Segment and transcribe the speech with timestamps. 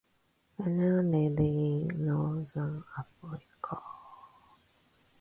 [0.57, 3.79] Benin is in northern Africa.